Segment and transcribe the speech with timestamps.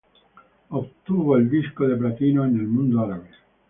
[0.71, 3.29] Obtuvo el disco de platino en el Mundo Árabe.